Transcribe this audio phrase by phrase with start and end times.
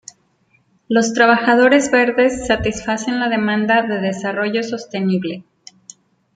[0.87, 5.43] Los trabajadores verdes satisfacen la demanda de desarrollo sostenible.